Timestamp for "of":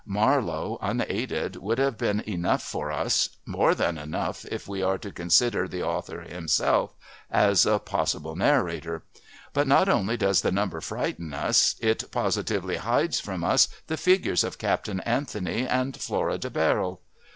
14.43-14.57